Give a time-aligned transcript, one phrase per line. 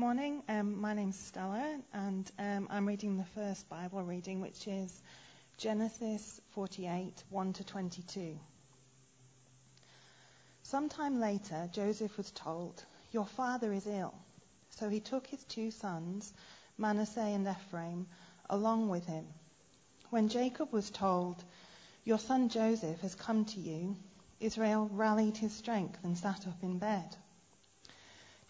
[0.00, 0.42] morning.
[0.48, 5.02] Um, my name's Stella, and um, I'm reading the first Bible reading, which is
[5.58, 8.38] Genesis 48 1 to 22.
[10.62, 12.82] Sometime later, Joseph was told,
[13.12, 14.14] Your father is ill.
[14.70, 16.32] So he took his two sons,
[16.78, 18.06] Manasseh and Ephraim,
[18.48, 19.26] along with him.
[20.08, 21.44] When Jacob was told,
[22.04, 23.96] Your son Joseph has come to you,
[24.40, 27.14] Israel rallied his strength and sat up in bed.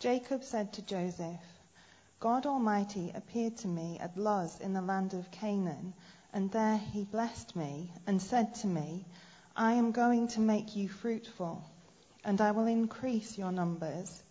[0.01, 1.61] Jacob said to Joseph,
[2.21, 5.93] God Almighty appeared to me at Luz in the land of Canaan,
[6.33, 9.05] and there he blessed me and said to me,
[9.55, 11.63] I am going to make you fruitful,
[12.25, 14.23] and I will increase your numbers.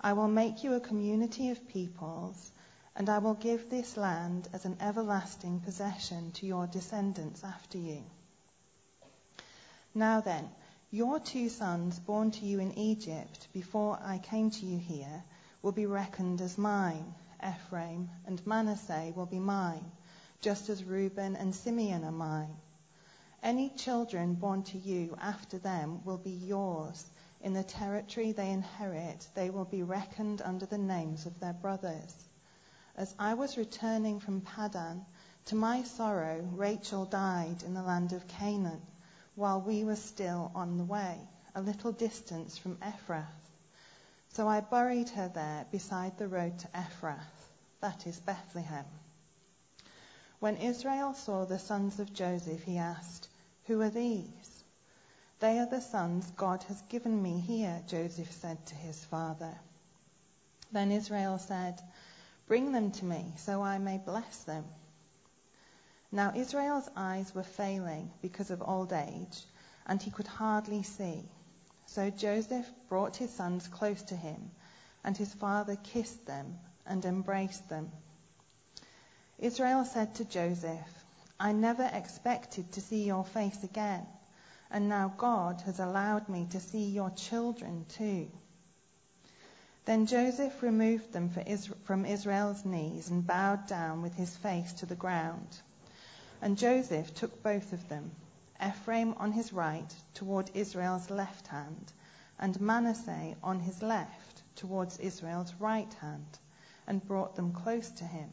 [0.00, 2.52] I will make you a community of peoples,
[2.94, 8.04] and I will give this land as an everlasting possession to your descendants after you.
[9.92, 10.48] Now then,
[10.92, 15.22] your two sons born to you in Egypt before I came to you here
[15.62, 17.14] will be reckoned as mine.
[17.46, 19.92] Ephraim and Manasseh will be mine,
[20.40, 22.56] just as Reuben and Simeon are mine.
[23.40, 27.08] Any children born to you after them will be yours.
[27.40, 32.16] In the territory they inherit, they will be reckoned under the names of their brothers.
[32.96, 35.06] As I was returning from Padan,
[35.44, 38.82] to my sorrow, Rachel died in the land of Canaan
[39.34, 41.18] while we were still on the way,
[41.54, 43.24] a little distance from Ephrath.
[44.28, 48.84] So I buried her there beside the road to Ephrath, that is Bethlehem.
[50.38, 53.28] When Israel saw the sons of Joseph, he asked,
[53.66, 54.64] Who are these?
[55.40, 59.58] They are the sons God has given me here, Joseph said to his father.
[60.72, 61.82] Then Israel said,
[62.46, 64.64] Bring them to me so I may bless them.
[66.12, 69.44] Now Israel's eyes were failing because of old age,
[69.86, 71.28] and he could hardly see.
[71.86, 74.50] So Joseph brought his sons close to him,
[75.04, 77.92] and his father kissed them and embraced them.
[79.38, 81.04] Israel said to Joseph,
[81.38, 84.06] I never expected to see your face again,
[84.68, 88.28] and now God has allowed me to see your children too.
[89.84, 91.30] Then Joseph removed them
[91.84, 95.60] from Israel's knees and bowed down with his face to the ground.
[96.42, 98.12] And Joseph took both of them,
[98.64, 101.92] Ephraim on his right toward Israel's left hand,
[102.38, 106.38] and Manasseh on his left towards Israel's right hand,
[106.86, 108.30] and brought them close to him.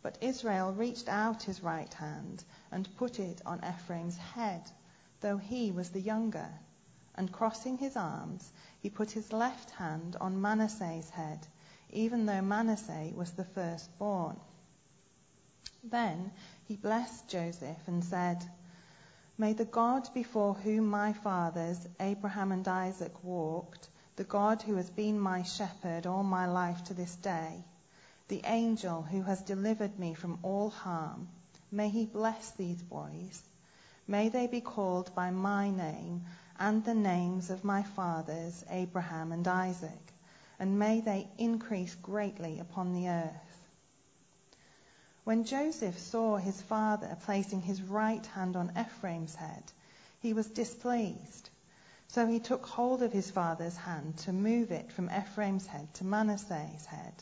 [0.00, 4.70] But Israel reached out his right hand and put it on Ephraim's head,
[5.20, 6.48] though he was the younger.
[7.16, 11.48] And crossing his arms, he put his left hand on Manasseh's head,
[11.90, 14.38] even though Manasseh was the firstborn.
[15.82, 16.32] Then
[16.68, 18.44] he blessed Joseph and said,
[19.38, 24.90] May the God before whom my fathers, Abraham and Isaac, walked, the God who has
[24.90, 27.64] been my shepherd all my life to this day,
[28.28, 31.28] the angel who has delivered me from all harm,
[31.72, 33.42] may he bless these boys.
[34.06, 36.26] May they be called by my name
[36.58, 40.12] and the names of my fathers, Abraham and Isaac,
[40.58, 43.47] and may they increase greatly upon the earth.
[45.28, 49.62] When Joseph saw his father placing his right hand on Ephraim's head,
[50.20, 51.50] he was displeased.
[52.06, 56.04] So he took hold of his father's hand to move it from Ephraim's head to
[56.06, 57.12] Manasseh's head.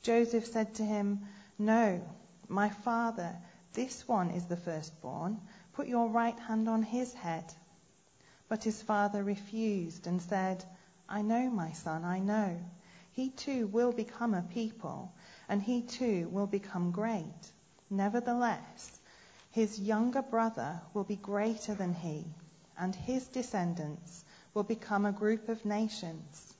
[0.00, 1.26] Joseph said to him,
[1.58, 2.00] No,
[2.46, 3.36] my father,
[3.72, 5.40] this one is the firstborn.
[5.72, 7.52] Put your right hand on his head.
[8.48, 10.64] But his father refused and said,
[11.08, 12.60] I know, my son, I know.
[13.10, 15.12] He too will become a people
[15.48, 17.52] and he too will become great.
[17.90, 18.98] Nevertheless,
[19.50, 22.24] his younger brother will be greater than he,
[22.78, 26.54] and his descendants will become a group of nations.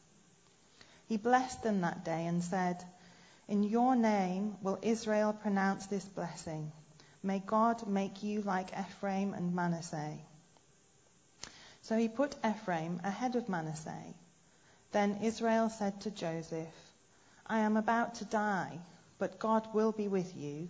[1.07, 2.85] He blessed them that day and said,
[3.49, 6.73] In your name will Israel pronounce this blessing.
[7.23, 10.19] May God make you like Ephraim and Manasseh.
[11.83, 14.15] So he put Ephraim ahead of Manasseh.
[14.93, 16.84] Then Israel said to Joseph,
[17.47, 18.79] I am about to die,
[19.19, 20.69] but God will be with you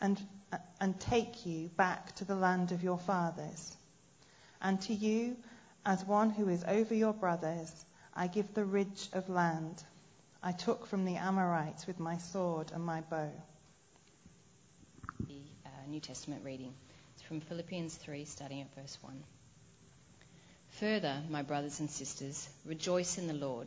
[0.00, 0.20] and,
[0.80, 3.76] and take you back to the land of your fathers.
[4.62, 5.36] And to you,
[5.84, 7.72] as one who is over your brothers,
[8.14, 9.82] I give the ridge of land
[10.42, 13.30] I took from the Amorites with my sword and my bow.
[15.26, 16.72] The uh, New Testament reading.
[17.14, 19.22] It's from Philippians 3, starting at verse 1.
[20.78, 23.66] Further, my brothers and sisters, rejoice in the Lord.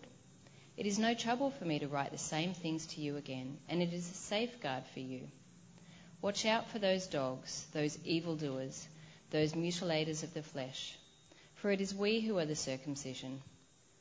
[0.75, 3.81] It is no trouble for me to write the same things to you again, and
[3.81, 5.27] it is a safeguard for you.
[6.21, 8.87] Watch out for those dogs, those evildoers,
[9.29, 10.97] those mutilators of the flesh.
[11.55, 13.41] For it is we who are the circumcision,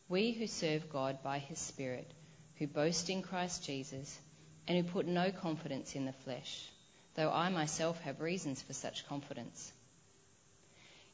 [0.08, 2.10] we who serve God by his Spirit,
[2.56, 4.19] who boast in Christ Jesus,
[4.66, 6.69] and who put no confidence in the flesh,
[7.16, 9.72] though I myself have reasons for such confidence.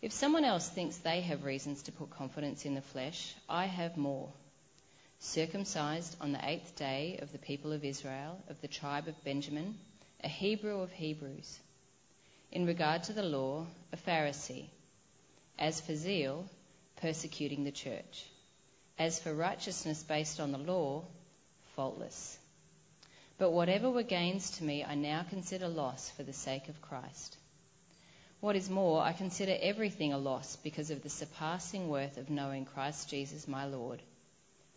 [0.00, 3.96] If someone else thinks they have reasons to put confidence in the flesh, I have
[3.96, 4.32] more.
[5.20, 9.76] Circumcised on the eighth day of the people of Israel, of the tribe of Benjamin,
[10.22, 11.58] a Hebrew of Hebrews.
[12.52, 14.66] In regard to the law, a Pharisee.
[15.58, 16.48] As for zeal,
[16.96, 18.26] persecuting the church.
[18.96, 21.04] As for righteousness based on the law,
[21.74, 22.38] faultless.
[23.38, 27.36] But whatever were gains to me, I now consider loss for the sake of Christ.
[28.40, 32.64] What is more, I consider everything a loss because of the surpassing worth of knowing
[32.64, 34.00] Christ Jesus my Lord,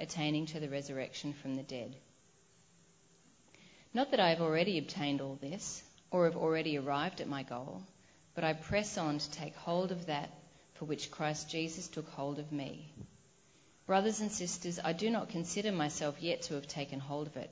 [0.00, 1.96] attaining to the resurrection from the dead.
[3.94, 7.82] Not that I have already obtained all this, or have already arrived at my goal,
[8.34, 10.30] but I press on to take hold of that
[10.74, 12.92] for which Christ Jesus took hold of me.
[13.86, 17.50] Brothers and sisters, I do not consider myself yet to have taken hold of it.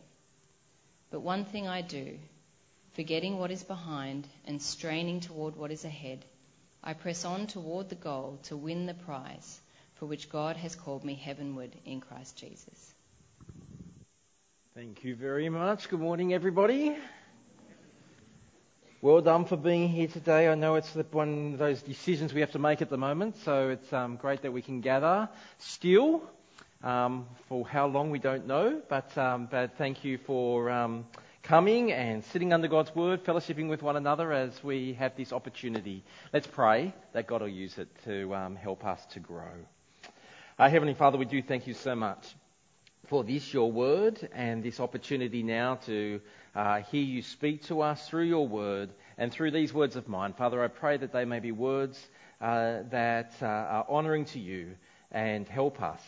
[1.11, 2.19] But one thing I do
[2.95, 6.25] Forgetting what is behind and straining toward what is ahead,
[6.83, 9.61] I press on toward the goal to win the prize
[10.01, 12.95] for which God has called me heavenward in Christ Jesus.
[14.75, 15.91] Thank you very much.
[15.91, 16.97] Good morning, everybody.
[19.03, 20.49] Well done for being here today.
[20.49, 23.69] I know it's one of those decisions we have to make at the moment, so
[23.69, 26.23] it's um, great that we can gather still.
[26.83, 31.05] Um, for how long we don't know, but, um, but thank you for um,
[31.43, 36.03] coming and sitting under God's word, fellowshipping with one another as we have this opportunity.
[36.33, 39.53] Let's pray that God will use it to um, help us to grow.
[40.61, 42.35] Our Heavenly Father, we do thank you so much
[43.07, 46.21] for this, your word, and this opportunity now to
[46.55, 50.35] uh, hear you speak to us through your word and through these words of mine.
[50.35, 51.99] Father, I pray that they may be words
[52.43, 54.75] uh, that uh, are honouring to you
[55.11, 56.03] and help us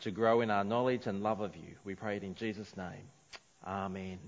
[0.00, 1.74] to grow in our knowledge and love of you.
[1.84, 3.10] We pray it in Jesus' name.
[3.66, 4.20] Amen.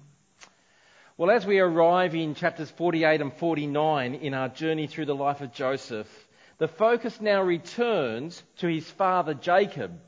[1.16, 5.40] Well, as we arrive in chapters 48 and 49 in our journey through the life
[5.40, 6.19] of Joseph,
[6.60, 9.98] the focus now returns to his father Jacob,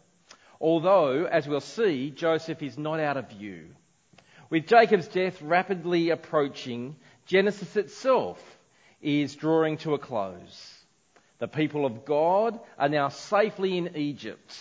[0.61, 3.69] although, as we'll see, Joseph is not out of view.
[4.51, 8.39] With Jacob's death rapidly approaching, Genesis itself
[9.01, 10.85] is drawing to a close.
[11.39, 14.55] The people of God are now safely in Egypt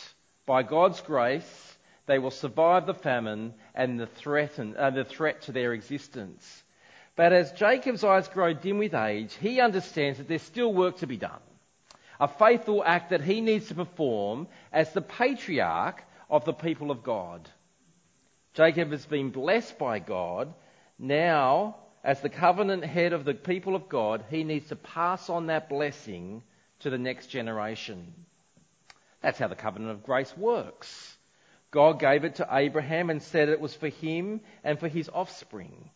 [0.46, 5.74] by God's grace they will survive the famine and the uh, the threat to their
[5.74, 6.64] existence.
[7.18, 11.08] But as Jacob's eyes grow dim with age, he understands that there's still work to
[11.08, 11.40] be done.
[12.21, 17.01] A faithful act that he needs to perform as the patriarch of the people of
[17.01, 17.50] God.
[18.53, 20.53] Jacob has been blessed by God.
[21.00, 25.47] Now, as the covenant head of the people of God, he needs to pass on
[25.47, 26.44] that blessing
[26.81, 28.13] to the next generation.
[29.21, 31.18] That's how the covenant of grace works.
[31.71, 35.89] God gave it to Abraham and said it was for him and for his offspring.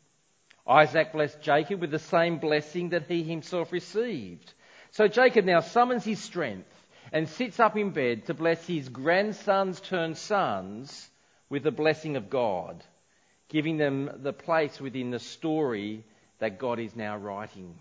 [0.65, 4.53] Isaac blessed Jacob with the same blessing that he himself received.
[4.96, 6.72] So Jacob now summons his strength
[7.12, 11.10] and sits up in bed to bless his grandsons turned sons
[11.50, 12.82] with the blessing of God,
[13.50, 16.06] giving them the place within the story
[16.40, 17.78] that God is now writing.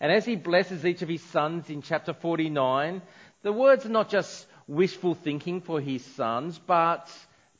[0.00, 3.02] And as he blesses each of his sons in chapter 49,
[3.42, 7.10] the words are not just wishful thinking for his sons, but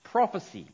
[0.03, 0.67] prophecy.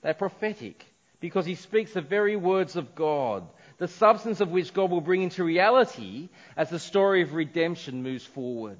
[0.00, 0.86] They're prophetic
[1.20, 3.46] because he speaks the very words of God,
[3.78, 8.24] the substance of which God will bring into reality as the story of redemption moves
[8.24, 8.78] forward.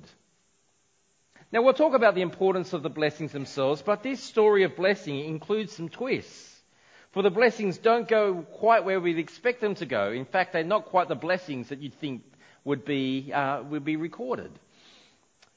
[1.53, 5.21] Now we'll talk about the importance of the blessings themselves, but this story of blessing
[5.21, 6.61] includes some twists.
[7.13, 10.13] For the blessings don't go quite where we'd expect them to go.
[10.13, 12.23] In fact, they're not quite the blessings that you'd think
[12.65, 14.53] would be, uh, would be recorded.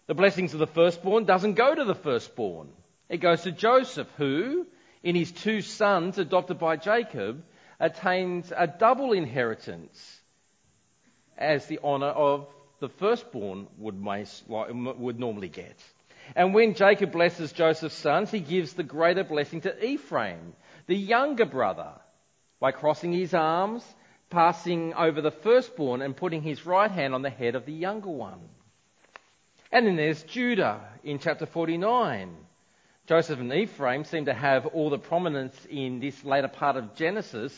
[0.07, 2.69] The blessings of the firstborn doesn't go to the firstborn.
[3.07, 4.65] It goes to Joseph, who,
[5.03, 7.43] in his two sons adopted by Jacob,
[7.79, 10.21] attains a double inheritance
[11.37, 12.47] as the honour of
[12.79, 14.03] the firstborn would,
[14.47, 15.77] would normally get.
[16.35, 20.53] And when Jacob blesses Joseph's sons, he gives the greater blessing to Ephraim,
[20.87, 21.91] the younger brother,
[22.59, 23.83] by crossing his arms,
[24.29, 28.09] passing over the firstborn, and putting his right hand on the head of the younger
[28.09, 28.39] one.
[29.71, 32.35] And then there's Judah in chapter 49.
[33.05, 37.53] Joseph and Ephraim seem to have all the prominence in this later part of Genesis,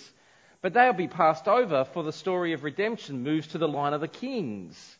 [0.61, 4.01] but they'll be passed over for the story of redemption moves to the line of
[4.01, 4.97] the kings,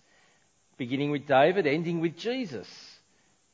[0.77, 2.67] beginning with David, ending with Jesus.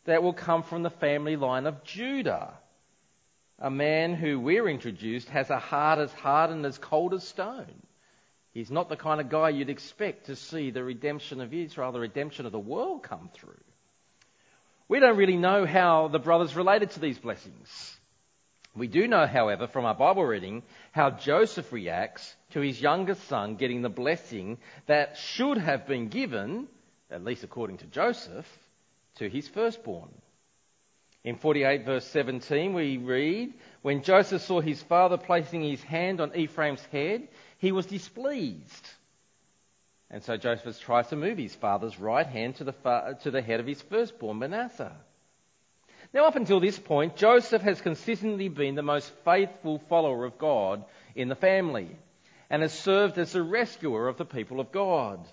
[0.06, 2.56] That will come from the family line of Judah.
[3.60, 7.84] A man who we're introduced has a heart as hard and as cold as stone.
[8.52, 12.00] He's not the kind of guy you'd expect to see the redemption of Israel, the
[12.00, 13.64] redemption of the world come through.
[14.92, 17.98] We don't really know how the brothers related to these blessings.
[18.76, 23.56] We do know, however, from our Bible reading, how Joseph reacts to his youngest son
[23.56, 24.58] getting the blessing
[24.88, 26.68] that should have been given,
[27.10, 28.46] at least according to Joseph,
[29.16, 30.10] to his firstborn.
[31.24, 36.36] In 48 verse 17 we read, When Joseph saw his father placing his hand on
[36.36, 37.30] Ephraim's head,
[37.60, 38.90] he was displeased.
[40.12, 43.42] And so Joseph tries to move his father's right hand to the, fa- to the
[43.42, 44.94] head of his firstborn, Manasseh.
[46.14, 50.84] Now, up until this point, Joseph has consistently been the most faithful follower of God
[51.16, 51.96] in the family
[52.50, 55.26] and has served as the rescuer of the people of God.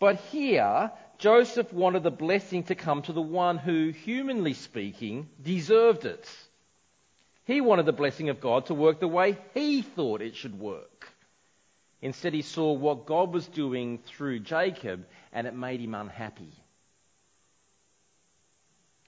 [0.00, 6.04] But here, Joseph wanted the blessing to come to the one who, humanly speaking, deserved
[6.04, 6.28] it.
[7.44, 10.89] He wanted the blessing of God to work the way he thought it should work.
[12.02, 16.52] Instead, he saw what God was doing through Jacob and it made him unhappy.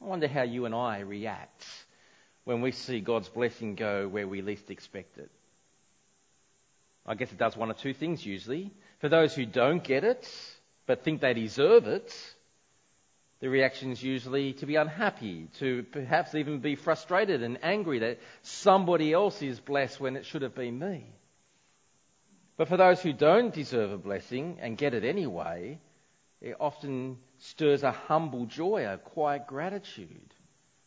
[0.01, 1.65] I wonder how you and I react
[2.45, 5.31] when we see God's blessing go where we least expect it.
[7.07, 8.71] I guess it does one of two things usually.
[9.01, 10.29] For those who don't get it,
[10.87, 12.15] but think they deserve it,
[13.41, 18.21] the reaction is usually to be unhappy, to perhaps even be frustrated and angry that
[18.43, 21.07] somebody else is blessed when it should have been me.
[22.57, 25.79] But for those who don't deserve a blessing and get it anyway,
[26.41, 30.35] it often stirs a humble joy, a quiet gratitude.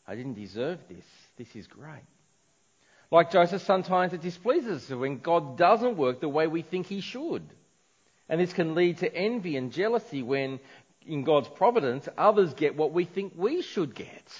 [0.07, 1.05] I didn't deserve this.
[1.37, 2.03] This is great.
[3.11, 7.01] Like Joseph, sometimes it displeases us when God doesn't work the way we think he
[7.01, 7.43] should.
[8.27, 10.59] And this can lead to envy and jealousy when,
[11.05, 14.33] in God's providence, others get what we think we should get.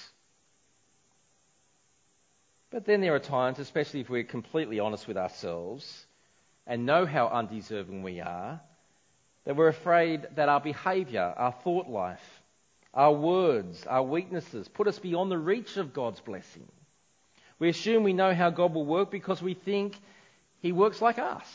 [2.70, 6.05] But then there are times, especially if we're completely honest with ourselves,
[6.66, 8.60] and know how undeserving we are,
[9.44, 12.42] that we're afraid that our behaviour, our thought life,
[12.92, 16.66] our words, our weaknesses put us beyond the reach of God's blessing.
[17.58, 19.96] We assume we know how God will work because we think
[20.60, 21.46] He works like us.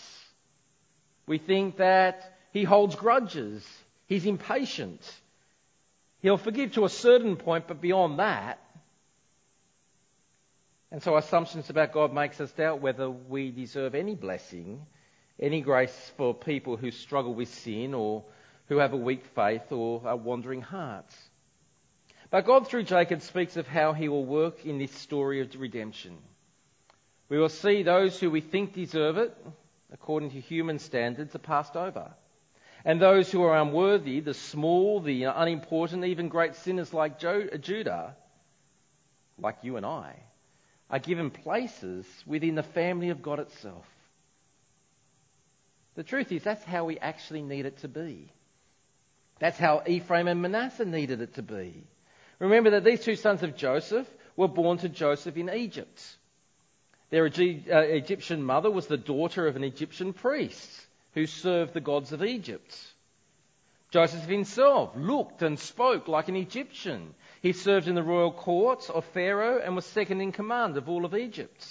[1.27, 3.67] We think that He holds grudges,
[4.07, 5.01] He's impatient.
[6.21, 8.59] He'll forgive to a certain point, but beyond that,
[10.91, 14.85] and so assumptions about God makes us doubt whether we deserve any blessing
[15.41, 18.24] any grace for people who struggle with sin or
[18.67, 21.15] who have a weak faith or are wandering hearts.
[22.29, 26.17] But God, through Jacob, speaks of how he will work in this story of redemption.
[27.27, 29.36] We will see those who we think deserve it,
[29.91, 32.12] according to human standards, are passed over.
[32.86, 38.15] And those who are unworthy, the small, the unimportant, even great sinners like uh, Judah,
[39.38, 40.15] like you and I,
[40.89, 43.86] are given places within the family of God itself.
[45.95, 48.31] The truth is, that's how we actually need it to be.
[49.39, 51.83] That's how Ephraim and Manasseh needed it to be.
[52.39, 56.01] Remember that these two sons of Joseph were born to Joseph in Egypt.
[57.10, 60.69] Their uh, Egyptian mother was the daughter of an Egyptian priest
[61.13, 62.77] who served the gods of Egypt.
[63.91, 67.13] Joseph himself looked and spoke like an Egyptian.
[67.41, 71.03] He served in the royal courts of Pharaoh and was second in command of all
[71.03, 71.67] of Egypt.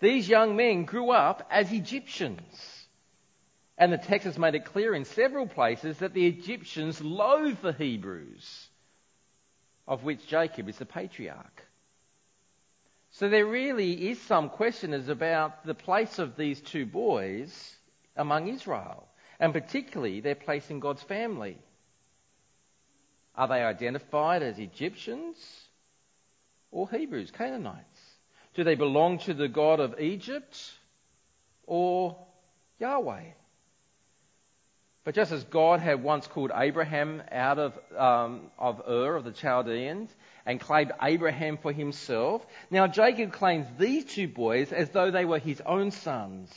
[0.00, 2.77] These young men grew up as Egyptians.
[3.78, 7.72] And the text has made it clear in several places that the Egyptians loathe the
[7.72, 8.68] Hebrews,
[9.86, 11.62] of which Jacob is the patriarch.
[13.12, 17.76] So there really is some question as about the place of these two boys
[18.16, 19.06] among Israel,
[19.38, 21.56] and particularly their place in God's family.
[23.36, 25.36] Are they identified as Egyptians
[26.72, 28.00] or Hebrews, Canaanites?
[28.54, 30.60] Do they belong to the God of Egypt
[31.64, 32.16] or
[32.80, 33.34] Yahweh?
[35.08, 39.32] But just as God had once called Abraham out of, um, of Ur of the
[39.32, 45.24] Chaldeans and claimed Abraham for himself, now Jacob claims these two boys as though they
[45.24, 46.52] were his own sons.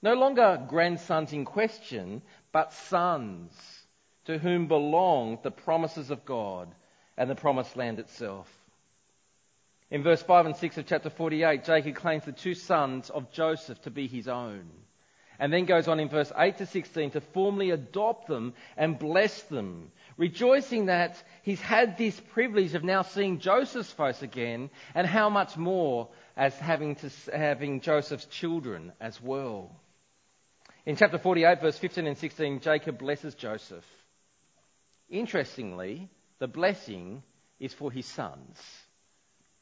[0.00, 2.22] No longer grandsons in question,
[2.52, 3.52] but sons
[4.24, 6.74] to whom belong the promises of God
[7.18, 8.50] and the promised land itself.
[9.90, 13.82] In verse 5 and 6 of chapter 48, Jacob claims the two sons of Joseph
[13.82, 14.70] to be his own
[15.38, 19.42] and then goes on in verse 8 to 16 to formally adopt them and bless
[19.44, 25.28] them, rejoicing that he's had this privilege of now seeing Joseph's face again, and how
[25.30, 29.70] much more as having, to, having Joseph's children as well.
[30.86, 33.84] In chapter 48, verse 15 and 16, Jacob blesses Joseph.
[35.08, 37.22] Interestingly, the blessing
[37.58, 38.60] is for his sons.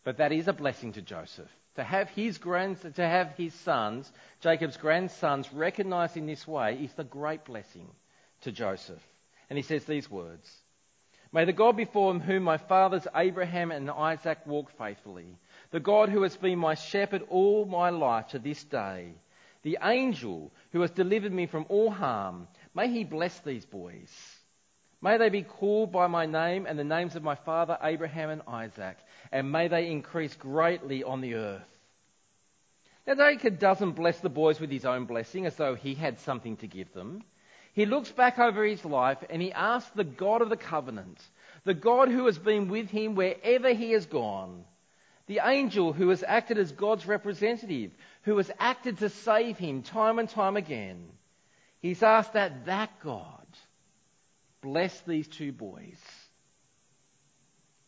[0.04, 1.50] But that is a blessing to Joseph.
[1.76, 6.92] To have his grands, to have his sons, Jacob's grandsons, recognized in this way is
[6.92, 7.88] the great blessing
[8.42, 9.02] to Joseph.
[9.48, 10.62] And he says these words
[11.32, 15.38] May the God before whom my fathers Abraham and Isaac walked faithfully,
[15.70, 19.14] the God who has been my shepherd all my life to this day,
[19.62, 24.31] the angel who has delivered me from all harm, may he bless these boys.
[25.02, 28.42] May they be called by my name and the names of my father Abraham and
[28.46, 28.96] Isaac,
[29.32, 31.62] and may they increase greatly on the earth.
[33.04, 36.56] Now, Jacob doesn't bless the boys with his own blessing as though he had something
[36.58, 37.24] to give them.
[37.72, 41.20] He looks back over his life and he asks the God of the covenant,
[41.64, 44.64] the God who has been with him wherever he has gone,
[45.26, 47.90] the angel who has acted as God's representative,
[48.22, 51.08] who has acted to save him time and time again.
[51.80, 53.41] He's asked that that God
[54.62, 55.98] bless these two boys.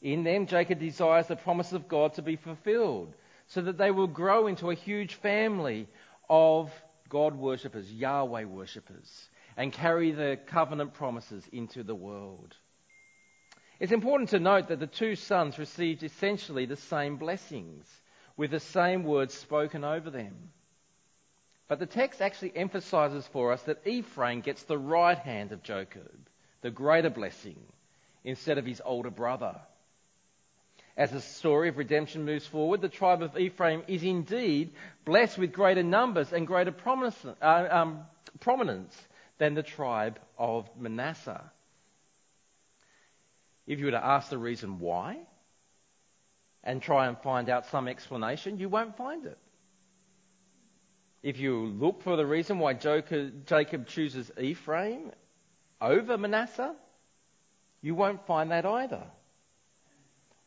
[0.02, 3.14] In them, Jacob desires the promise of God to be fulfilled
[3.46, 5.88] so that they will grow into a huge family
[6.28, 6.70] of
[7.08, 12.54] God worshippers, Yahweh worshippers, and carry the covenant promises into the world.
[13.80, 17.86] It's important to note that the two sons received essentially the same blessings,
[18.36, 20.34] with the same words spoken over them.
[21.68, 26.28] But the text actually emphasizes for us that Ephraim gets the right hand of Jacob
[26.64, 27.58] the greater blessing
[28.24, 29.54] instead of his older brother.
[30.96, 34.72] As the story of redemption moves forward, the tribe of Ephraim is indeed
[35.04, 36.74] blessed with greater numbers and greater
[37.42, 38.00] uh, um,
[38.40, 38.96] prominence
[39.36, 41.44] than the tribe of Manasseh.
[43.66, 45.18] If you were to ask the reason why
[46.62, 49.38] and try and find out some explanation, you won't find it.
[51.22, 55.12] If you look for the reason why Jacob chooses Ephraim
[55.80, 56.74] over Manasseh,
[57.80, 59.02] you won't find that either.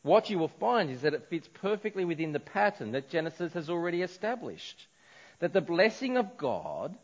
[0.01, 3.69] What you will find is that it fits perfectly within the pattern that Genesis has
[3.69, 4.87] already established.
[5.39, 6.97] That the blessing of God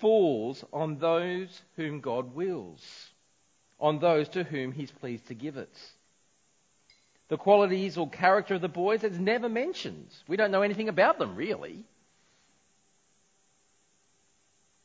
[0.00, 2.82] falls on those whom God wills,
[3.80, 5.74] on those to whom He's pleased to give it.
[7.28, 10.08] The qualities or character of the boys is never mentioned.
[10.26, 11.84] We don't know anything about them, really.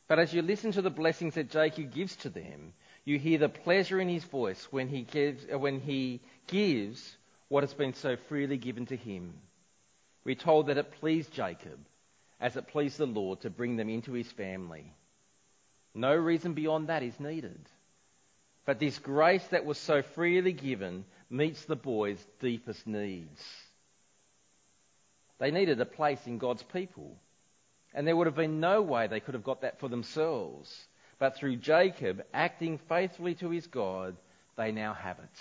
[0.08, 2.74] But as you listen to the blessings that Jacob gives to them,
[3.06, 7.18] you hear the pleasure in his voice when he gives, uh, when he gives
[7.50, 9.34] what has been so freely given to him.
[10.24, 11.80] We're told that it pleased Jacob,
[12.40, 14.92] as it pleased the Lord, to bring them into his family.
[15.94, 17.60] No reason beyond that is needed.
[18.66, 23.44] But this grace that was so freely given meets the boys' deepest needs.
[25.40, 27.18] They needed a place in God's people.
[27.94, 30.88] And there would have been no way they could have got that for themselves.
[31.24, 34.18] But through Jacob acting faithfully to his God,
[34.58, 35.40] they now have it.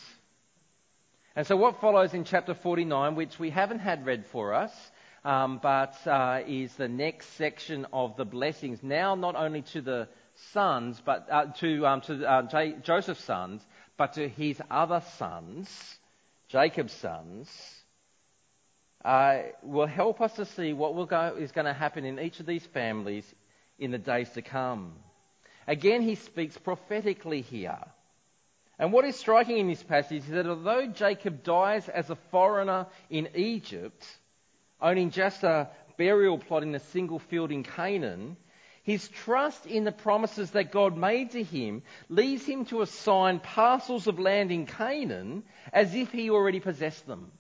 [1.35, 4.71] And so, what follows in chapter 49, which we haven't had read for us,
[5.25, 10.07] um, but uh, is the next section of the blessings, now not only to the
[10.53, 13.61] sons, but uh, to, um, to uh, J- Joseph's sons,
[13.97, 15.69] but to his other sons,
[16.47, 17.51] Jacob's sons,
[19.05, 22.47] uh, will help us to see what go, is going to happen in each of
[22.47, 23.25] these families
[23.81, 24.95] in the days to come.
[25.67, 27.79] Again, he speaks prophetically here.
[28.79, 32.87] And what is striking in this passage is that although Jacob dies as a foreigner
[33.11, 34.05] in Egypt,
[34.81, 38.37] owning just a burial plot in a single field in Canaan,
[38.83, 44.09] his trust in the promises that God made to him leads him to assign parcels
[44.09, 47.31] of land in Canaan as if he already possessed them.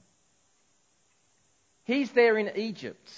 [1.84, 3.10] He's there in Egypt.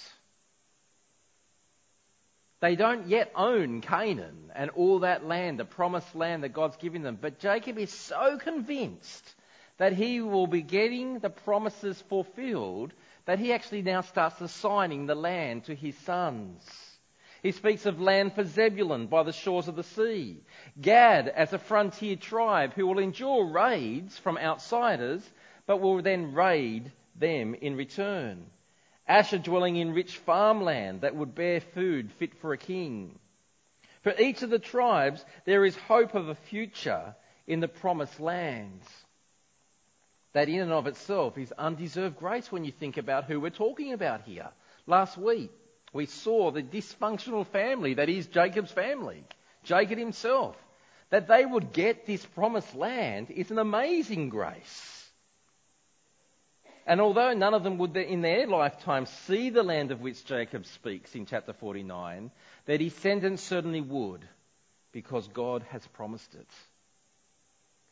[2.65, 7.03] They don't yet own Canaan and all that land, the promised land that God's given
[7.03, 7.15] them.
[7.21, 9.35] But Jacob is so convinced
[9.77, 12.91] that he will be getting the promises fulfilled
[13.25, 16.67] that he actually now starts assigning the land to his sons.
[17.43, 20.41] He speaks of land for Zebulun by the shores of the sea,
[20.81, 25.21] Gad as a frontier tribe who will endure raids from outsiders,
[25.67, 28.47] but will then raid them in return.
[29.07, 33.19] Asher dwelling in rich farmland that would bear food fit for a king.
[34.01, 37.15] For each of the tribes, there is hope of a future
[37.47, 38.87] in the promised lands.
[40.33, 43.93] That in and of itself is undeserved grace when you think about who we're talking
[43.93, 44.49] about here.
[44.85, 45.51] Last week,
[45.93, 49.23] we saw the dysfunctional family that is Jacob's family,
[49.63, 50.55] Jacob himself.
[51.09, 54.94] that they would get this promised land is an amazing grace.
[56.85, 60.65] And although none of them would in their lifetime see the land of which Jacob
[60.65, 62.31] speaks in chapter 49,
[62.65, 64.27] their descendants certainly would,
[64.91, 66.47] because God has promised it.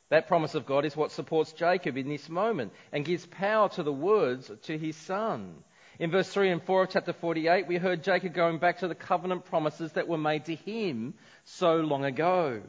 [0.09, 3.81] That promise of God is what supports Jacob in this moment and gives power to
[3.81, 5.63] the words to his son.
[5.97, 8.93] In verse 3 and 4 of chapter 48, we heard Jacob going back to the
[8.93, 12.61] covenant promises that were made to him so long ago.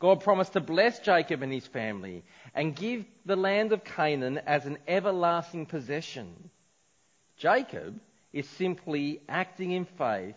[0.00, 2.22] God promised to bless Jacob and his family
[2.54, 6.50] and give the land of Canaan as an everlasting possession.
[7.36, 8.00] Jacob
[8.32, 10.36] is simply acting in faith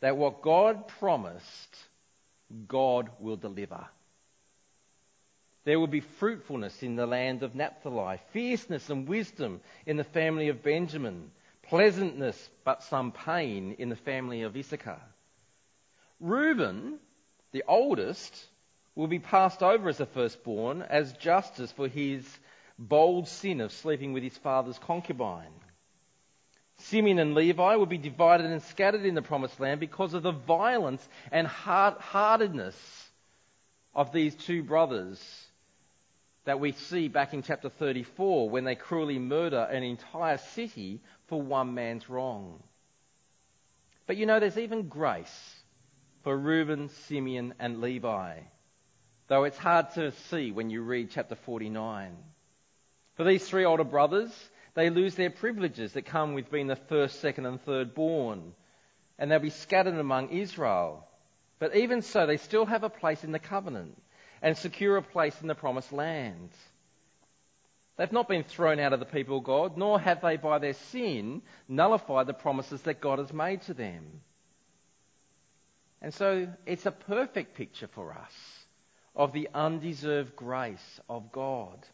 [0.00, 1.76] that what God promised,
[2.66, 3.86] God will deliver.
[5.64, 10.48] There will be fruitfulness in the land of Naphtali, fierceness and wisdom in the family
[10.48, 11.30] of Benjamin,
[11.62, 15.00] pleasantness but some pain in the family of Issachar.
[16.18, 16.98] Reuben,
[17.52, 18.34] the oldest,
[18.94, 22.26] will be passed over as a firstborn as justice for his
[22.78, 25.52] bold sin of sleeping with his father's concubine.
[26.78, 30.32] Simeon and Levi will be divided and scattered in the promised land because of the
[30.32, 32.76] violence and hard heartedness
[33.94, 35.20] of these two brothers
[36.44, 41.40] that we see back in chapter 34 when they cruelly murder an entire city for
[41.40, 42.60] one man's wrong.
[44.06, 45.62] But you know, there's even grace
[46.24, 48.40] for Reuben, Simeon, and Levi,
[49.32, 52.14] though it's hard to see when you read chapter 49.
[53.14, 54.30] For these three older brothers,
[54.74, 58.52] they lose their privileges that come with being the first, second, and third born,
[59.18, 61.08] and they'll be scattered among Israel.
[61.58, 63.96] But even so, they still have a place in the covenant
[64.42, 66.50] and secure a place in the promised land.
[67.96, 70.74] They've not been thrown out of the people of God, nor have they by their
[70.74, 74.04] sin nullified the promises that God has made to them.
[76.02, 78.61] And so it's a perfect picture for us
[79.14, 81.86] of the undeserved grace of God.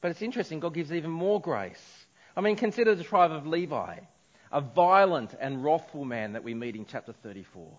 [0.00, 2.06] But it's interesting, God gives even more grace.
[2.36, 3.98] I mean, consider the tribe of Levi,
[4.52, 7.70] a violent and wrathful man that we meet in chapter 34.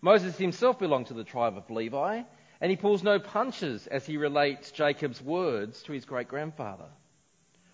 [0.00, 2.22] Moses himself belonged to the tribe of Levi,
[2.60, 6.88] and he pulls no punches as he relates Jacob's words to his great grandfather.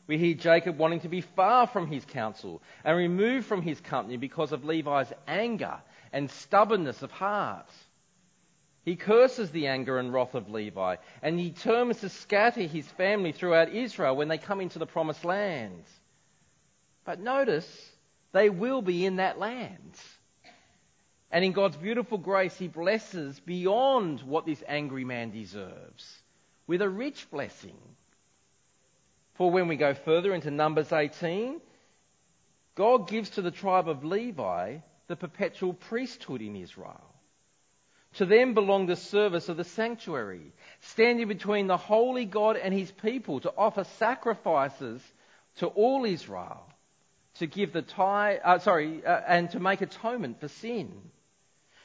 [0.07, 4.17] We hear Jacob wanting to be far from his counsel and removed from his company
[4.17, 5.79] because of Levi's anger
[6.13, 7.71] and stubbornness of heart.
[8.89, 13.33] He curses the anger and wrath of Levi and he determines to scatter his family
[13.33, 15.85] throughout Israel when they come into the promised land.
[17.05, 17.69] But notice,
[18.33, 19.93] they will be in that land.
[21.31, 26.23] And in God's beautiful grace, He blesses beyond what this angry man deserves
[26.67, 27.77] with a rich blessing.
[29.35, 31.61] For when we go further into Numbers 18,
[32.75, 37.08] God gives to the tribe of Levi the perpetual priesthood in Israel.
[38.15, 42.91] To them belonged the service of the sanctuary, standing between the holy God and his
[42.91, 45.03] people to offer sacrifices
[45.57, 46.67] to all Israel,
[47.35, 51.11] to give the tithe, uh, sorry, uh, and to make atonement for sin.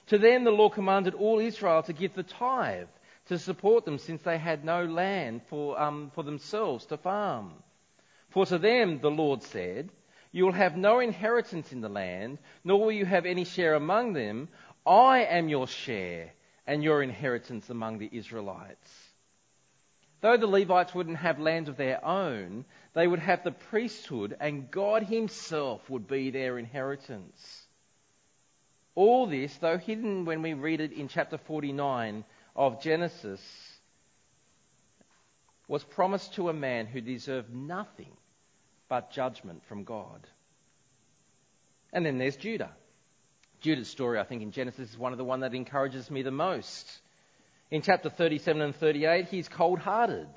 [0.07, 2.87] To them the law commanded all Israel to give the tithe
[3.27, 7.53] to support them since they had no land for, um, for themselves to farm.
[8.29, 9.89] For to them the Lord said,
[10.31, 14.13] You will have no inheritance in the land, nor will you have any share among
[14.13, 14.49] them.
[14.85, 16.33] I am your share
[16.67, 18.89] and your inheritance among the Israelites.
[20.21, 24.71] Though the Levites wouldn't have land of their own, they would have the priesthood and
[24.71, 27.67] God Himself would be their inheritance.
[28.95, 32.23] All this, though hidden when we read it in chapter 49
[32.55, 33.41] of Genesis,
[35.67, 38.15] was promised to a man who deserved nothing
[38.87, 40.27] but judgment from God.
[41.91, 42.71] And then there's Judah.
[43.63, 46.31] Judah's story, I think, in Genesis is one of the one that encourages me the
[46.31, 46.87] most.
[47.71, 50.27] In chapter 37 and 38, he's cold hearted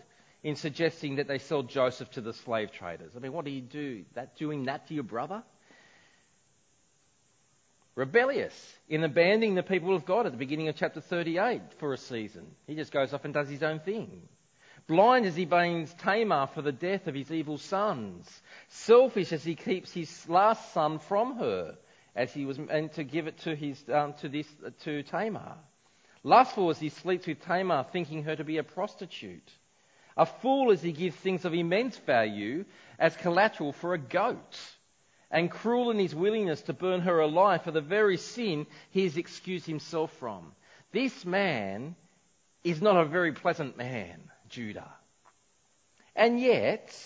[0.42, 3.12] in suggesting that they sell Joseph to the slave traders.
[3.14, 4.04] I mean, what do you do?
[4.14, 5.42] That doing that to your brother?
[7.96, 8.54] rebellious
[8.88, 12.46] in abandoning the people of God at the beginning of chapter 38 for a season.
[12.66, 14.22] He just goes off and does his own thing.
[14.86, 18.30] Blind as he blames Tamar for the death of his evil sons.
[18.68, 21.76] Selfish as he keeps his last son from her,
[22.16, 24.48] as he was and to give it to his um, to this
[24.82, 25.56] to Tamar.
[26.24, 29.48] Lustful as he sleeps with Tamar, thinking her to be a prostitute.
[30.16, 32.64] A fool as he gives things of immense value
[32.98, 34.58] as collateral for a goat
[35.30, 39.18] and cruel in his willingness to burn her alive for the very sin he has
[39.18, 40.52] excused himself from.
[40.90, 41.94] This man
[42.64, 44.90] is not a very pleasant man, Judah.
[46.14, 46.96] And yet,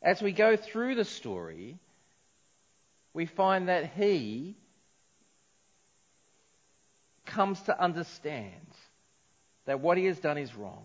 [0.00, 1.80] as we go through the story,
[3.16, 4.54] we find that he
[7.24, 8.52] comes to understand
[9.64, 10.84] that what he has done is wrong.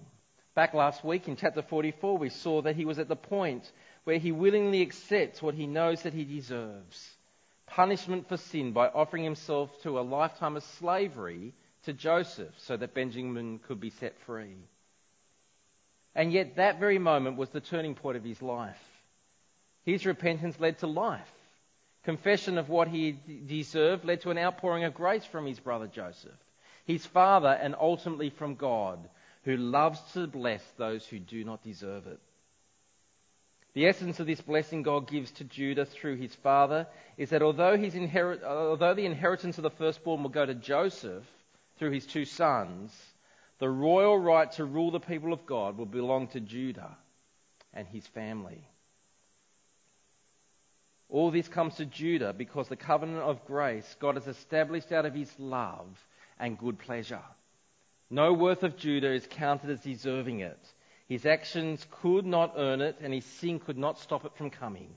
[0.56, 3.70] Back last week in chapter 44, we saw that he was at the point
[4.06, 7.18] where he willingly accepts what he knows that he deserves
[7.68, 12.94] punishment for sin by offering himself to a lifetime of slavery to Joseph so that
[12.94, 14.56] Benjamin could be set free.
[16.14, 18.76] And yet, that very moment was the turning point of his life.
[19.84, 21.32] His repentance led to life.
[22.04, 23.12] Confession of what he
[23.48, 26.32] deserved led to an outpouring of grace from his brother Joseph,
[26.86, 29.00] his father, and ultimately from God,
[29.44, 32.20] who loves to bless those who do not deserve it.
[33.74, 36.88] The essence of this blessing God gives to Judah through his father
[37.18, 41.24] is that although, inherit, although the inheritance of the firstborn will go to Joseph
[41.78, 42.94] through his two sons,
[43.60, 46.98] the royal right to rule the people of God will belong to Judah
[47.74, 48.68] and his family.
[51.12, 55.14] All this comes to Judah because the covenant of grace God has established out of
[55.14, 56.00] his love
[56.40, 57.22] and good pleasure.
[58.10, 60.60] No worth of Judah is counted as deserving it.
[61.10, 64.94] His actions could not earn it, and his sin could not stop it from coming.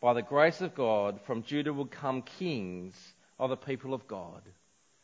[0.00, 2.96] By the grace of God, from Judah will come kings
[3.38, 4.42] of the people of God,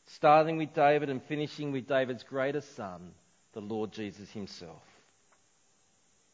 [0.07, 3.13] starting with David and finishing with David's greatest son,
[3.53, 4.83] the Lord Jesus himself.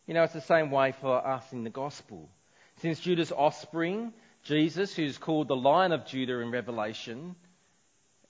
[0.06, 2.30] You know, it's the same way for us in the gospel.
[2.82, 7.36] Since Judah's offspring, Jesus, who's called the Lion of Judah in Revelation,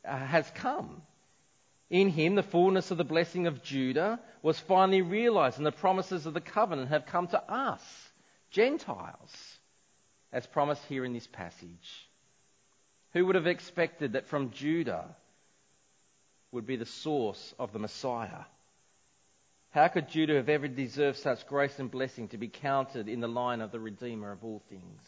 [0.07, 1.01] uh, has come.
[1.89, 6.27] In him, the fullness of the blessing of Judah was finally realized, and the promises
[6.27, 7.83] of the covenant have come to us,
[8.51, 9.59] Gentiles,
[10.35, 12.11] as promised here in this passage.
[13.15, 15.17] Who would have expected that from Judah
[16.51, 18.45] would be the source of the Messiah?
[19.73, 23.29] How could Judah have ever deserved such grace and blessing to be counted in the
[23.29, 25.03] line of the Redeemer of all things?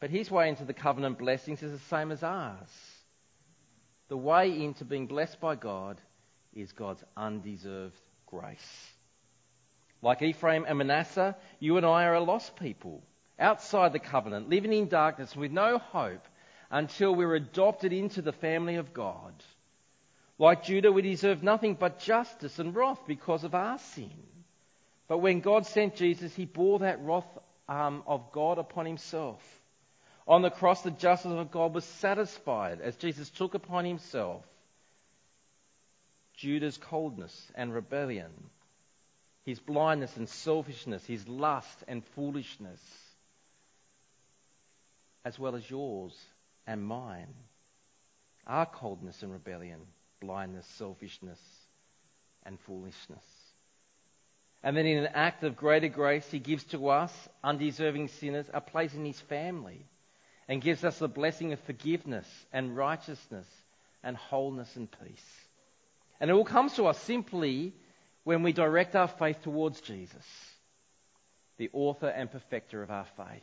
[0.00, 2.70] But his way into the covenant blessings is the same as ours.
[4.08, 6.00] The way into being blessed by God
[6.54, 8.90] is God's undeserved grace.
[10.00, 13.02] Like Ephraim and Manasseh, you and I are a lost people,
[13.38, 16.26] outside the covenant, living in darkness with no hope
[16.70, 19.34] until we're adopted into the family of God.
[20.42, 24.10] Like Judah, we deserve nothing but justice and wrath because of our sin.
[25.06, 29.40] But when God sent Jesus, he bore that wrath um, of God upon himself.
[30.26, 34.44] On the cross, the justice of God was satisfied as Jesus took upon himself
[36.34, 38.32] Judah's coldness and rebellion,
[39.44, 42.80] his blindness and selfishness, his lust and foolishness,
[45.24, 46.18] as well as yours
[46.66, 47.32] and mine,
[48.44, 49.78] our coldness and rebellion
[50.22, 51.40] blindness, selfishness,
[52.46, 53.24] and foolishness.
[54.62, 58.60] And then in an act of greater grace, he gives to us, undeserving sinners, a
[58.60, 59.84] place in his family
[60.48, 63.46] and gives us the blessing of forgiveness and righteousness
[64.02, 65.24] and wholeness and peace.
[66.20, 67.74] And it all comes to us simply
[68.24, 70.24] when we direct our faith towards Jesus,
[71.58, 73.42] the author and perfecter of our faith.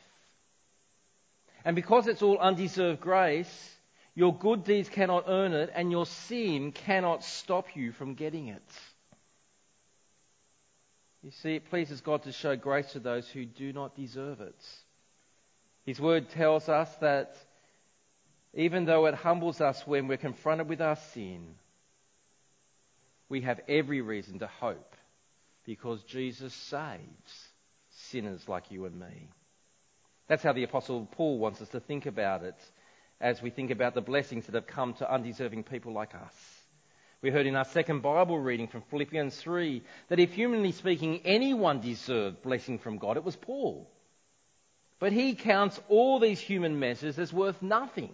[1.65, 3.75] And because it's all undeserved grace,
[4.15, 8.71] your good deeds cannot earn it, and your sin cannot stop you from getting it.
[11.23, 14.61] You see, it pleases God to show grace to those who do not deserve it.
[15.85, 17.35] His word tells us that
[18.53, 21.55] even though it humbles us when we're confronted with our sin,
[23.27, 24.95] we have every reason to hope
[25.65, 27.49] because Jesus saves
[27.89, 29.29] sinners like you and me.
[30.27, 32.55] That's how the Apostle Paul wants us to think about it
[33.21, 36.33] as we think about the blessings that have come to undeserving people like us.
[37.21, 41.81] We heard in our second Bible reading from Philippians 3 that if humanly speaking anyone
[41.81, 43.89] deserved blessing from God, it was Paul.
[44.99, 48.13] But he counts all these human measures as worth nothing,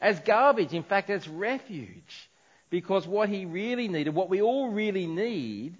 [0.00, 2.28] as garbage, in fact, as refuge.
[2.68, 5.76] Because what he really needed, what we all really need,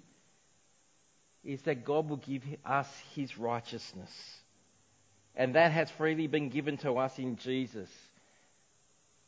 [1.43, 4.11] is that God will give us his righteousness.
[5.35, 7.89] And that has freely been given to us in Jesus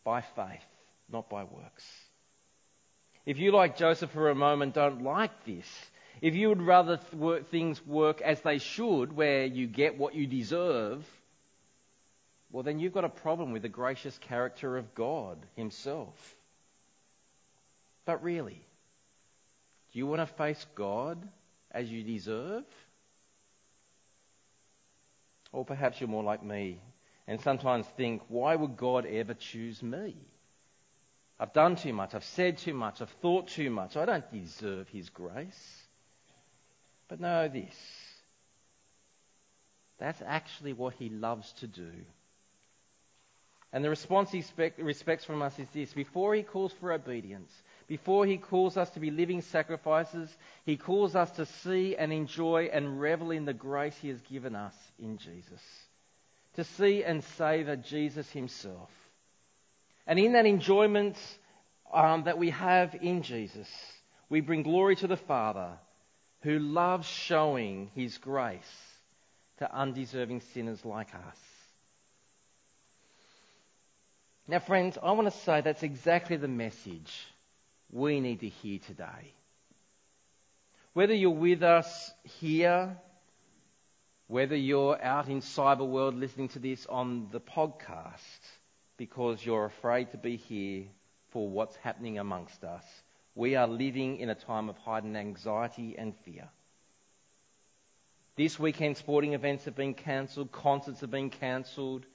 [0.06, 0.66] by faith,
[1.12, 1.84] not by works.
[3.26, 5.68] If you, like Joseph for a moment, don't like this,
[6.22, 6.98] if you would rather
[7.52, 11.04] things work as they should, where you get what you deserve,
[12.52, 16.16] well, then you've got a problem with the gracious character of God Himself.
[18.06, 18.62] But really,
[19.92, 21.18] do you want to face God
[21.72, 22.64] as you deserve?
[25.52, 26.80] Or perhaps you're more like me
[27.28, 30.16] and sometimes think, why would God ever choose me?
[31.40, 34.88] I've done too much, I've said too much, I've thought too much, I don't deserve
[34.90, 35.82] His grace.
[37.08, 37.76] But know this
[39.98, 41.92] that's actually what He loves to do.
[43.76, 47.52] And the response he expects from us is this before he calls for obedience,
[47.88, 50.34] before he calls us to be living sacrifices,
[50.64, 54.56] he calls us to see and enjoy and revel in the grace he has given
[54.56, 55.62] us in Jesus.
[56.56, 58.90] To see and savour Jesus himself.
[60.08, 61.18] And in that enjoyment
[61.94, 63.68] um, that we have in Jesus,
[64.30, 65.72] we bring glory to the Father
[66.42, 68.62] who loves showing his grace
[69.58, 71.38] to undeserving sinners like us.
[74.48, 77.26] Now, friends, I want to say that's exactly the message
[77.92, 79.34] we need to hear today.
[80.94, 82.96] Whether you're with us here,
[84.28, 88.20] whether you're out in cyber world listening to this on the podcast
[88.98, 90.86] because you're afraid to be here
[91.30, 92.84] for what's happening amongst us,
[93.36, 96.48] we are living in a time of heightened anxiety and fear.
[98.36, 102.06] This weekend, sporting events have been cancelled, concerts have been cancelled.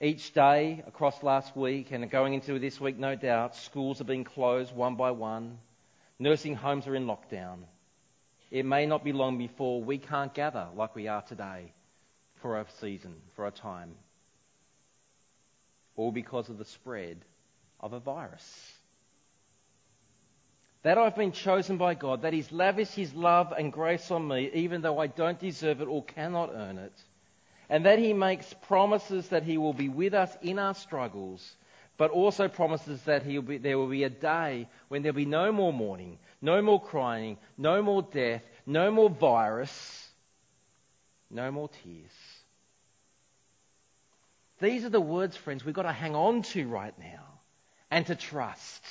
[0.00, 4.24] Each day across last week and going into this week, no doubt, schools have been
[4.24, 5.58] closed one by one.
[6.18, 7.64] Nursing homes are in lockdown.
[8.52, 11.72] It may not be long before we can't gather like we are today
[12.40, 13.96] for a season, for a time.
[15.96, 17.24] All because of the spread
[17.80, 18.72] of a virus.
[20.82, 24.50] That I've been chosen by God, that He's lavished His love and grace on me,
[24.54, 26.92] even though I don't deserve it or cannot earn it
[27.72, 31.56] and that he makes promises that he will be with us in our struggles,
[31.96, 35.72] but also promises that be, there will be a day when there'll be no more
[35.72, 40.08] mourning, no more crying, no more death, no more virus,
[41.30, 42.10] no more tears.
[44.60, 47.24] These are the words, friends, we've got to hang on to right now
[47.90, 48.84] and to trust.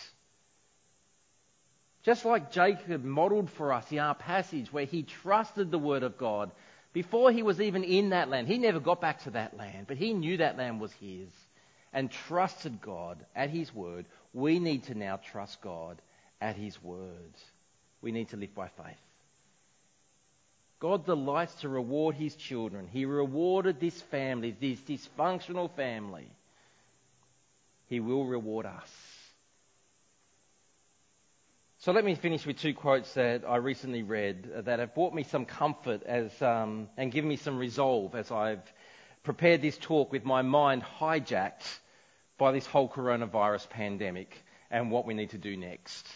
[2.04, 6.18] Just like Jacob modelled for us in our passage where he trusted the word of
[6.18, 6.52] God
[6.94, 9.98] before he was even in that land, he never got back to that land, but
[9.98, 11.30] he knew that land was his
[11.94, 14.06] and trusted God at his word.
[14.34, 16.02] We need to now trust God
[16.40, 17.34] at his word.
[18.02, 18.98] We need to live by faith.
[20.80, 22.88] God delights to reward his children.
[22.92, 26.28] He rewarded this family, this dysfunctional family.
[27.88, 28.90] He will reward us.
[31.80, 35.24] So let me finish with two quotes that I recently read that have brought me
[35.24, 38.62] some comfort as, um, and given me some resolve as I've
[39.24, 41.80] prepared this talk with my mind hijacked
[42.38, 44.36] by this whole coronavirus pandemic
[44.72, 46.08] and what we need to do next.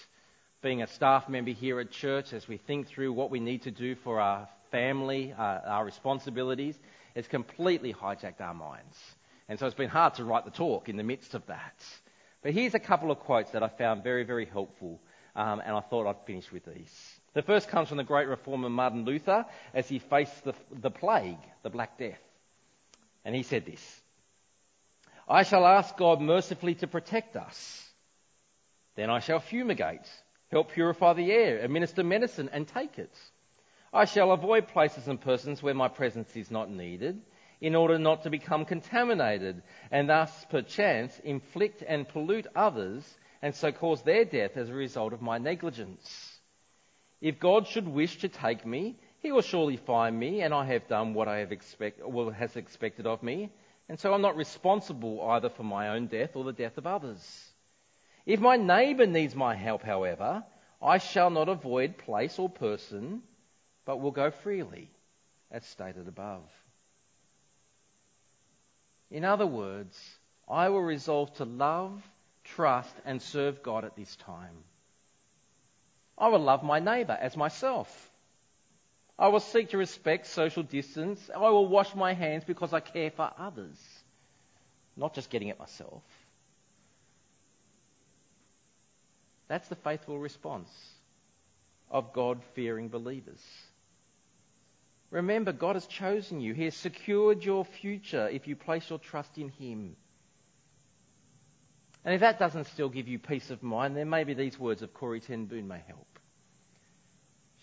[0.62, 3.72] Being a staff member here at church, as we think through what we need to
[3.72, 6.76] do for our family, uh, our responsibilities,
[7.14, 8.98] it's completely hijacked our minds.
[9.48, 11.86] And so it's been hard to write the talk in the midst of that.
[12.42, 15.00] But here's a couple of quotes that I found very, very helpful
[15.36, 17.20] um, and I thought I'd finish with these.
[17.34, 21.38] The first comes from the great reformer Martin Luther as he faced the, the plague,
[21.62, 22.20] the Black Death.
[23.26, 24.02] And he said this
[25.28, 27.84] I shall ask God mercifully to protect us.
[28.96, 30.08] Then I shall fumigate,
[30.52, 33.14] help purify the air, administer medicine, and take it.
[33.92, 37.22] I shall avoid places and persons where my presence is not needed,
[37.60, 43.04] in order not to become contaminated, and thus, perchance, inflict and pollute others
[43.42, 46.40] and so cause their death as a result of my negligence.
[47.22, 50.88] If God should wish to take me, he will surely find me, and I have
[50.88, 53.50] done what I have expect, well, has expected of me,
[53.90, 57.50] and so I'm not responsible either for my own death or the death of others.
[58.26, 60.44] If my neighbour needs my help, however,
[60.82, 63.24] I shall not avoid place or person,
[63.84, 64.92] but will go freely,
[65.50, 66.44] as stated above.
[69.10, 70.00] In other words,
[70.48, 72.02] I will resolve to love
[72.46, 74.64] trust, and serve God at this time.
[76.18, 78.12] I will love my neighbour as myself.
[79.18, 81.30] I will seek to respect social distance.
[81.34, 83.78] I will wash my hands because I care for others,
[84.98, 86.04] not just getting it myself.
[89.48, 90.70] That's the faithful response
[91.90, 93.42] of God fearing believers.
[95.12, 96.54] Remember, God has chosen you.
[96.54, 99.96] He has secured your future if you place your trust in Him.
[102.04, 104.94] And if that doesn't still give you peace of mind, then maybe these words of
[104.94, 106.20] Corrie Ten Boom may help.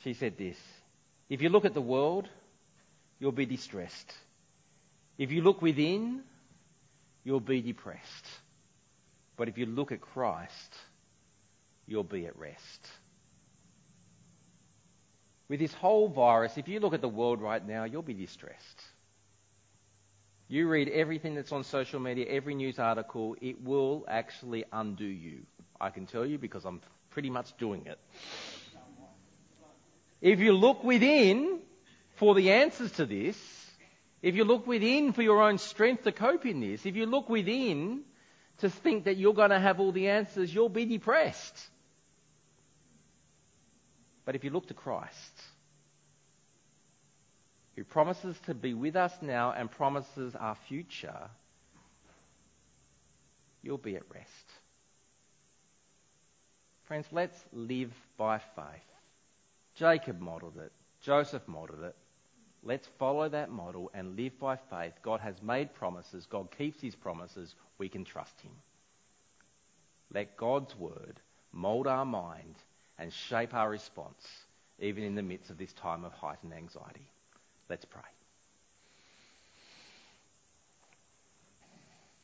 [0.03, 0.57] She said this
[1.33, 2.29] If you look at the world,
[3.19, 4.13] you'll be distressed.
[5.17, 6.21] If you look within,
[7.25, 8.27] you'll be depressed.
[9.39, 10.75] But if you look at Christ,
[11.87, 12.87] you'll be at rest.
[15.49, 18.83] With this whole virus, if you look at the world right now, you'll be distressed.
[20.49, 25.47] You read everything that's on social media, every news article, it will actually undo you.
[25.81, 27.99] I can tell you because I'm pretty much doing it.
[30.23, 31.61] If you look within
[32.15, 33.37] for the answers to this,
[34.23, 37.29] If you look within for your own strength to cope in this, if you look
[37.29, 38.03] within
[38.59, 41.59] to think that you're going to have all the answers, you'll be depressed.
[44.25, 45.43] But if you look to Christ,
[47.75, 51.29] who promises to be with us now and promises our future,
[53.61, 54.47] you'll be at rest.
[56.85, 58.92] Friends, let's live by faith.
[59.75, 60.73] Jacob modelled it.
[61.01, 61.97] Joseph modelled it.
[62.63, 64.93] Let's follow that model and live by faith.
[65.03, 66.27] God has made promises.
[66.27, 67.55] God keeps his promises.
[67.79, 68.53] We can trust him.
[70.13, 71.21] Let God's word
[71.53, 72.55] mould our mind
[72.99, 74.27] and shape our response,
[74.79, 77.09] even in the midst of this time of heightened anxiety.
[77.69, 78.03] Let's pray.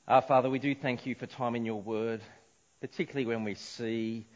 [0.06, 2.22] Our Father, we do thank you for time in your word,
[2.80, 4.26] particularly when we see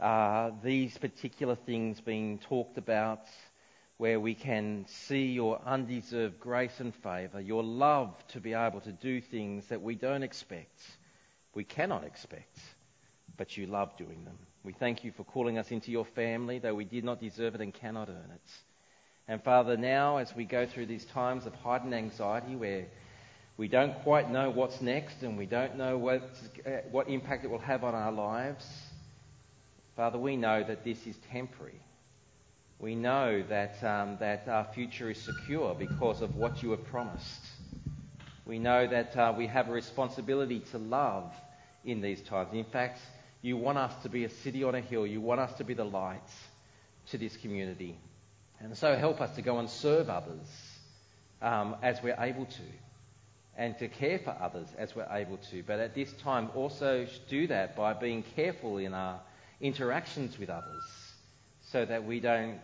[0.00, 3.20] uh, these particular things being talked about
[3.96, 8.92] where we can see your undeserved grace and favour, your love to be able to
[8.92, 10.80] do things that we don't expect,
[11.54, 12.58] we cannot expect,
[13.36, 14.38] but you love doing them.
[14.62, 17.60] We thank you for calling us into your family, though we did not deserve it
[17.60, 18.50] and cannot earn it.
[19.26, 22.86] And Father, now as we go through these times of heightened anxiety where
[23.56, 26.22] we don't quite know what's next and we don't know what,
[26.64, 28.64] uh, what impact it will have on our lives,
[29.98, 31.82] Father, we know that this is temporary
[32.78, 37.44] we know that, um, that our future is secure because of what you have promised.
[38.46, 41.32] We know that uh, we have a responsibility to love
[41.84, 42.50] in these times.
[42.52, 43.00] In fact,
[43.42, 45.06] you want us to be a city on a hill.
[45.06, 46.32] You want us to be the lights
[47.10, 47.98] to this community.
[48.60, 50.46] And so help us to go and serve others
[51.42, 52.62] um, as we're able to
[53.56, 55.64] and to care for others as we're able to.
[55.64, 59.20] But at this time, also do that by being careful in our
[59.60, 60.84] interactions with others
[61.70, 62.58] so that we don't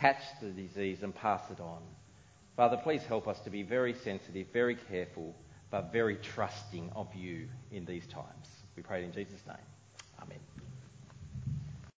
[0.00, 1.82] catch the disease and pass it on.
[2.56, 5.34] Father, please help us to be very sensitive, very careful,
[5.70, 8.48] but very trusting of you in these times.
[8.76, 9.56] We pray in Jesus' name.
[10.22, 10.55] Amen.